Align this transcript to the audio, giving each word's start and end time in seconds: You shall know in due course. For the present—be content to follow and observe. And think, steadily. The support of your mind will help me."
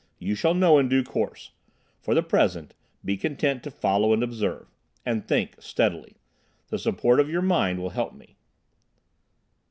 You 0.17 0.33
shall 0.33 0.55
know 0.55 0.79
in 0.79 0.89
due 0.89 1.03
course. 1.03 1.51
For 1.99 2.15
the 2.15 2.23
present—be 2.23 3.17
content 3.17 3.61
to 3.61 3.69
follow 3.69 4.13
and 4.13 4.23
observe. 4.23 4.65
And 5.05 5.27
think, 5.27 5.61
steadily. 5.61 6.15
The 6.69 6.79
support 6.79 7.19
of 7.19 7.29
your 7.29 7.43
mind 7.43 7.77
will 7.79 7.91
help 7.91 8.15
me." 8.15 8.35